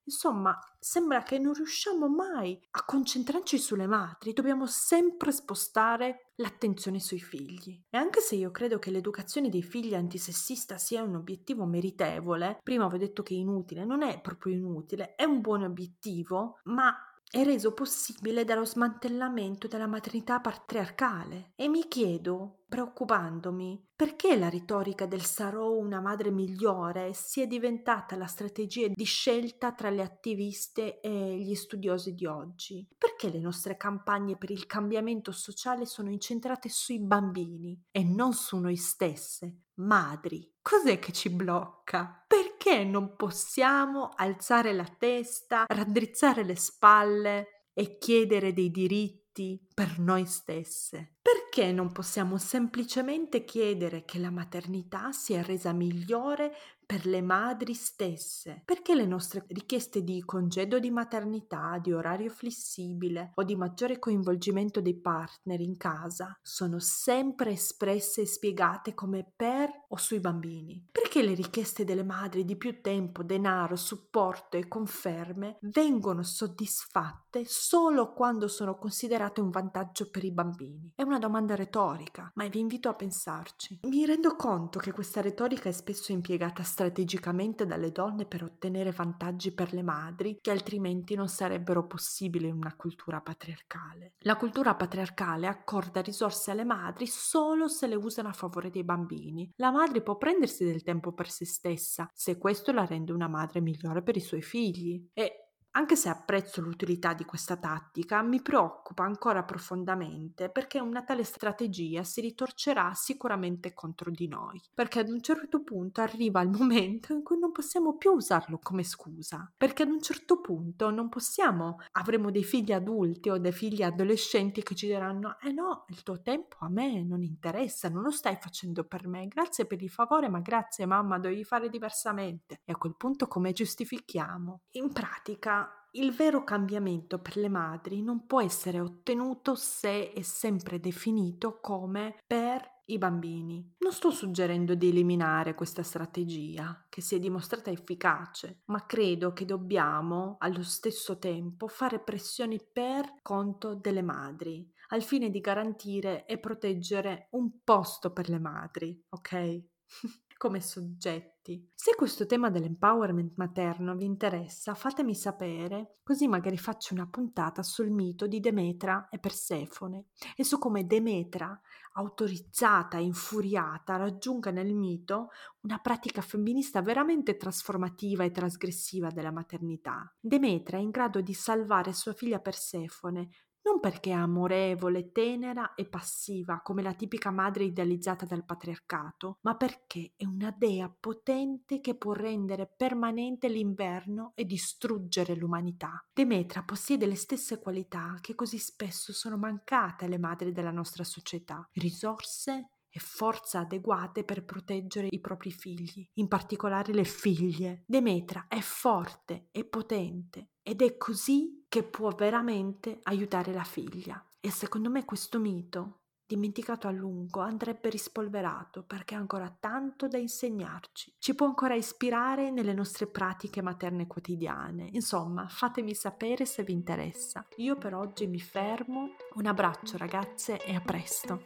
Insomma, 0.10 0.58
sembra 0.80 1.22
che 1.22 1.38
non 1.38 1.54
riusciamo 1.54 2.08
mai 2.08 2.60
a 2.72 2.84
concentrarci 2.84 3.60
sulle 3.60 3.86
madri, 3.86 4.34
dobbiamo 4.34 4.66
sempre 4.66 5.32
spostare 5.32 6.32
l'attenzione 6.38 7.00
sui 7.00 7.20
figli. 7.20 7.80
E 7.88 7.96
anche 7.96 8.20
se 8.20 8.34
io 8.36 8.50
credo 8.50 8.80
che 8.80 8.90
l'educazione 8.90 9.50
dei 9.50 9.62
figli 9.62 9.94
antisessista 9.94 10.80
sia 10.80 11.04
un 11.04 11.14
obiettivo 11.14 11.66
meritevole, 11.66 12.60
prima 12.64 12.86
avevo 12.86 13.06
detto 13.06 13.22
che 13.22 13.36
è 13.36 13.38
inutile, 13.38 13.86
non 13.86 14.02
è 14.02 14.20
proprio 14.20 14.56
inutile, 14.56 15.14
è 15.14 15.26
un 15.26 15.42
buon 15.42 15.62
obiettivo, 15.62 16.58
ma 16.64 16.96
è 17.32 17.44
reso 17.44 17.74
possibile 17.74 18.44
dallo 18.44 18.66
smantellamento 18.66 19.68
della 19.68 19.86
maternità 19.86 20.40
patriarcale. 20.40 21.52
E 21.56 21.68
mi 21.68 21.88
chiedo, 21.88 22.64
preoccupandomi, 22.68 23.90
perché 23.96 24.36
la 24.36 24.50
retorica 24.50 25.06
del 25.06 25.24
sarò 25.24 25.72
una 25.74 26.02
madre 26.02 26.32
migliore 26.32 27.14
sia 27.14 27.46
diventata 27.46 28.16
la 28.16 28.26
strategia 28.26 28.88
di 28.88 29.04
scelta 29.04 29.74
tra 29.74 29.92
le 29.92 30.02
attiviste 30.02 31.02
e 31.02 31.38
gli 31.38 31.54
studiosi 31.54 32.16
di 32.16 32.26
oggi? 32.26 32.88
Perché 32.98 33.30
le 33.30 33.40
nostre 33.40 33.78
campagne 33.78 34.36
per 34.36 34.50
il 34.50 34.66
cambiamento 34.66 35.32
sociale 35.32 35.86
sono 35.86 36.10
incentrate 36.10 36.68
sui 36.68 37.00
bambini 37.00 37.80
e 37.92 38.04
non 38.04 38.34
su 38.34 38.58
noi 38.58 38.76
stesse, 38.76 39.66
madri? 39.76 40.52
Cos'è 40.64 40.98
che 40.98 41.12
ci 41.12 41.30
blocca? 41.30 42.24
Perché 42.70 42.84
non 42.84 43.16
possiamo 43.16 44.12
alzare 44.16 44.74
la 44.74 44.86
testa, 44.86 45.66
raddrizzare 45.68 46.44
le 46.44 46.56
spalle 46.56 47.48
e 47.74 47.98
chiedere 47.98 48.54
dei 48.54 48.70
diritti 48.70 49.60
per 49.80 49.98
noi 49.98 50.26
stesse? 50.26 51.20
Perché 51.22 51.72
non 51.72 51.94
possiamo 51.94 52.38
semplicemente 52.38 53.46
chiedere 53.46 54.04
che 54.04 54.20
la 54.20 54.30
maternità 54.30 55.14
sia 55.14 55.42
resa 55.42 55.72
migliore 55.72 56.54
per 56.90 57.06
le 57.06 57.22
madri 57.22 57.76
stesse? 57.76 58.64
Perché 58.66 58.96
le 58.96 59.06
nostre 59.06 59.46
richieste 59.50 60.04
di 60.04 60.24
congedo 60.26 60.80
di 60.80 60.90
maternità, 60.90 61.78
di 61.80 61.94
orario 61.94 62.32
flessibile 62.32 63.32
o 63.36 63.44
di 63.44 63.56
maggiore 63.56 64.00
coinvolgimento 64.00 64.82
dei 64.82 65.00
partner 65.00 65.60
in 65.60 65.78
casa 65.78 66.36
sono 66.42 66.80
sempre 66.80 67.52
espresse 67.52 68.22
e 68.22 68.26
spiegate 68.26 68.96
come 68.96 69.32
per 69.36 69.70
o 69.90 69.98
sui 69.98 70.20
bambini? 70.20 70.88
Perché 70.92 71.22
le 71.22 71.36
richieste 71.36 71.84
delle 71.84 72.04
madri 72.04 72.44
di 72.44 72.56
più 72.56 72.82
tempo, 72.82 73.22
denaro, 73.22 73.76
supporto 73.76 74.58
e 74.58 74.68
conferme 74.68 75.58
vengono 75.62 76.24
soddisfatte 76.24 77.46
solo 77.46 78.14
quando 78.14 78.48
sono 78.48 78.78
considerate 78.78 79.42
un 79.42 79.52
vantaggio 79.70 80.10
per 80.10 80.24
i 80.24 80.32
bambini? 80.32 80.92
È 80.96 81.04
una 81.04 81.20
domanda 81.20 81.56
retorica, 81.56 82.32
ma 82.34 82.48
vi 82.48 82.60
invito 82.60 82.90
a 82.90 82.96
pensarci. 82.96 83.80
Mi 83.84 84.06
rendo 84.06 84.36
conto 84.36 84.80
che 84.80 84.92
questa 84.92 85.22
retorica 85.22 85.70
è 85.70 85.72
spesso 85.72 86.12
impiegata 86.12 86.64
strategicamente 86.64 87.68
dalle 87.68 87.92
donne 87.92 88.26
per 88.26 88.44
ottenere 88.44 88.92
vantaggi 88.92 89.54
per 89.54 89.74
le 89.74 89.84
madri 89.84 90.40
che 90.42 90.52
altrimenti 90.52 91.16
non 91.16 91.28
sarebbero 91.28 91.86
possibili 91.86 92.48
in 92.48 92.56
una 92.56 92.76
cultura 92.76 93.22
patriarcale. 93.22 94.14
La 94.20 94.38
cultura 94.38 94.76
patriarcale 94.76 95.48
accorda 95.48 96.02
risorse 96.02 96.52
alle 96.52 96.66
madri 96.66 97.06
solo 97.06 97.68
se 97.68 97.86
le 97.88 97.96
usano 97.96 98.30
a 98.30 98.34
favore 98.34 98.72
dei 98.72 98.84
bambini. 98.84 99.52
La 99.58 99.72
madre 99.72 100.02
può 100.02 100.18
prendersi 100.18 100.66
del 100.66 100.82
tempo 100.82 101.14
per 101.14 101.30
se 101.30 101.46
stessa 101.46 102.10
se 102.14 102.38
questo 102.38 102.72
la 102.72 102.86
rende 102.86 103.12
una 103.12 103.28
madre 103.28 103.62
migliore 103.62 104.02
per 104.02 104.16
i 104.16 104.22
suoi 104.22 104.42
figli. 104.42 105.10
E 105.14 105.49
anche 105.72 105.96
se 105.96 106.10
apprezzo 106.10 106.62
l'utilità 106.62 107.14
di 107.14 107.24
questa 107.26 107.56
tattica, 107.56 108.22
mi 108.24 108.42
preoccupa 108.42 109.04
ancora 109.04 109.44
profondamente 109.44 110.50
perché 110.50 110.80
una 110.80 111.04
tale 111.04 111.24
strategia 111.24 112.04
si 112.04 112.22
ritorcerà 112.22 112.92
sicuramente 112.96 113.74
contro 113.74 114.10
di 114.12 114.28
noi, 114.28 114.62
perché 114.74 115.00
ad 115.00 115.10
un 115.10 115.22
certo 115.22 115.64
punto 115.64 116.02
arriva 116.02 116.42
il 116.42 116.50
momento 116.50 117.14
in 117.14 117.24
cui 117.24 117.38
non 117.38 117.52
possiamo 117.52 117.98
più 117.98 118.12
usarlo 118.12 118.60
come 118.62 118.84
scusa, 118.84 119.52
perché 119.56 119.84
ad 119.84 119.90
un 119.90 120.02
certo 120.02 120.42
punto 120.42 120.90
non 120.90 121.08
possiamo, 121.08 121.78
avremo 121.94 122.32
dei 122.32 122.44
figli 122.44 122.72
adulti 122.72 123.30
o 123.30 123.38
dei 123.38 123.52
figli 123.52 123.84
adolescenti 123.84 124.64
che 124.64 124.76
ci 124.76 124.88
diranno 124.88 125.38
"Eh 125.40 125.52
no, 125.52 125.86
il 125.90 126.04
tuo 126.04 126.22
tempo 126.22 126.58
a 126.60 126.70
me 126.70 127.04
non 127.04 127.24
interessa, 127.24 127.90
non 127.90 128.02
lo 128.04 128.12
stai 128.12 128.38
facendo 128.42 128.84
per 128.86 129.08
me, 129.08 129.28
grazie 129.28 129.66
per 129.66 129.82
il 129.82 129.90
favore, 129.90 130.30
ma 130.30 130.40
grazie 130.40 130.86
mamma, 130.86 131.20
dovevi 131.20 131.44
fare 131.44 131.70
diversamente". 131.70 132.62
E 132.66 132.72
a 132.74 132.78
quel 132.78 132.96
punto 132.98 133.28
come 133.28 133.52
giustifichiamo? 133.54 134.62
In 134.72 134.92
pratica 134.94 135.59
il 135.94 136.12
vero 136.12 136.44
cambiamento 136.44 137.20
per 137.20 137.38
le 137.38 137.50
madri 137.50 138.02
non 138.02 138.26
può 138.28 138.42
essere 138.42 138.80
ottenuto 138.80 139.56
se 139.56 140.12
è 140.12 140.22
sempre 140.22 140.80
definito 140.80 141.60
come 141.60 142.16
per 142.28 142.78
i 142.86 142.98
bambini. 142.98 143.76
Non 143.80 143.92
sto 143.92 144.12
suggerendo 144.12 144.76
di 144.76 144.90
eliminare 144.90 145.54
questa 145.56 145.84
strategia, 145.84 146.86
che 146.90 147.02
si 147.02 147.16
è 147.16 147.20
dimostrata 147.20 147.72
efficace, 147.72 148.62
ma 148.66 148.86
credo 148.86 149.34
che 149.34 149.46
dobbiamo 149.46 150.38
allo 150.40 150.64
stesso 150.64 151.18
tempo 151.18 151.68
fare 151.68 152.00
pressioni 152.00 152.60
per 152.60 153.16
conto 153.22 153.76
delle 153.76 154.02
madri, 154.02 154.68
al 154.90 155.04
fine 155.04 155.30
di 155.30 155.40
garantire 155.40 156.26
e 156.26 156.40
proteggere 156.40 157.28
un 157.32 157.64
posto 157.64 158.12
per 158.12 158.30
le 158.30 158.40
madri, 158.40 159.04
ok? 159.10 159.62
come 160.40 160.62
soggetti. 160.62 161.70
Se 161.76 161.96
questo 161.96 162.26
tema 162.26 162.50
dell'empowerment 162.50 163.34
materno 163.36 163.94
vi 163.96 164.06
interessa, 164.06 164.74
fatemi 164.74 165.14
sapere, 165.14 165.98
così 166.02 166.30
magari 166.30 166.58
faccio 166.58 166.94
una 166.94 167.10
puntata 167.10 167.62
sul 167.62 167.90
mito 167.90 168.26
di 168.26 168.40
Demetra 168.40 169.10
e 169.10 169.20
Persefone 169.20 170.06
e 170.38 170.46
su 170.46 170.58
come 170.58 170.86
Demetra, 170.86 171.60
autorizzata 171.96 172.98
e 172.98 173.02
infuriata, 173.02 173.98
raggiunga 173.98 174.50
nel 174.50 174.74
mito 174.74 175.32
una 175.64 175.80
pratica 175.80 176.22
femminista 176.22 176.82
veramente 176.82 177.36
trasformativa 177.36 178.24
e 178.24 178.32
trasgressiva 178.32 179.10
della 179.10 179.32
maternità. 179.32 180.10
Demetra 180.18 180.78
è 180.78 180.82
in 180.82 180.90
grado 180.90 181.20
di 181.20 181.34
salvare 181.34 181.92
sua 181.92 182.14
figlia 182.14 182.40
Persefone 182.40 183.28
non 183.70 183.80
perché 183.80 184.10
è 184.10 184.14
amorevole, 184.14 185.12
tenera 185.12 185.76
e 185.76 185.86
passiva 185.86 186.60
come 186.62 186.82
la 186.82 186.96
tipica 186.96 187.30
madre 187.30 187.66
idealizzata 187.66 188.26
dal 188.26 188.44
patriarcato, 188.44 189.38
ma 189.42 189.56
perché 189.56 190.14
è 190.16 190.26
una 190.26 190.52
dea 190.58 190.92
potente 191.00 191.80
che 191.80 191.96
può 191.96 192.14
rendere 192.14 192.66
permanente 192.66 193.48
l'inverno 193.48 194.32
e 194.34 194.46
distruggere 194.46 195.36
l'umanità. 195.36 196.04
Demetra 196.12 196.64
possiede 196.64 197.06
le 197.06 197.16
stesse 197.16 197.60
qualità 197.60 198.18
che 198.22 198.34
così 198.34 198.58
spesso 198.58 199.14
sono 199.14 199.38
mancate 199.38 200.06
alle 200.06 200.18
madri 200.18 200.52
della 200.52 200.72
nostra 200.72 201.04
società, 201.04 201.68
risorse 201.74 202.72
e 202.92 203.00
forza 203.00 203.60
adeguate 203.60 204.24
per 204.24 204.44
proteggere 204.44 205.10
i 205.12 205.20
propri 205.20 205.52
figli, 205.52 206.04
in 206.14 206.28
particolare 206.28 206.92
le 206.92 207.04
figlie. 207.04 207.84
Demetra 207.86 208.48
è 208.48 208.60
forte 208.62 209.50
e 209.52 209.64
potente 209.64 210.54
ed 210.70 210.84
è 210.84 210.98
così 210.98 211.66
che 211.68 211.82
può 211.82 212.12
veramente 212.12 213.00
aiutare 213.04 213.52
la 213.52 213.64
figlia. 213.64 214.24
E 214.40 214.52
secondo 214.52 214.92
me 214.92 215.04
questo 215.04 215.40
mito, 215.40 216.02
dimenticato 216.28 216.88
a 216.88 216.92
lungo, 216.92 217.40
andrebbe 217.40 217.90
rispolverato 217.90 218.84
perché 218.84 219.16
ha 219.16 219.18
ancora 219.18 219.52
tanto 219.60 220.08
da 220.08 220.20
insegnarci. 220.20 221.16
Ci 221.18 221.34
può 221.34 221.48
ancora 221.48 221.74
ispirare 221.74 222.52
nelle 222.52 222.74
nostre 222.74 223.08
pratiche 223.08 223.64
materne 223.64 224.06
quotidiane. 224.06 224.90
Insomma, 224.92 225.48
fatemi 225.48 225.96
sapere 225.96 226.46
se 226.46 226.62
vi 226.62 226.74
interessa. 226.74 227.48
Io 227.56 227.76
per 227.76 227.96
oggi 227.96 228.28
mi 228.28 228.40
fermo. 228.40 229.16
Un 229.34 229.48
abbraccio 229.48 229.98
ragazze 229.98 230.64
e 230.64 230.76
a 230.76 230.82
presto. 230.82 231.46